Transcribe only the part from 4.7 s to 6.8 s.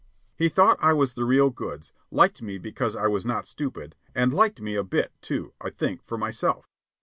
a bit, too, I think, for myself.